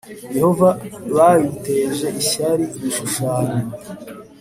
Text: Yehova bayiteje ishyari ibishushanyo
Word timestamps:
Yehova 0.35 0.69
bayiteje 1.15 2.07
ishyari 2.21 2.63
ibishushanyo 2.77 3.57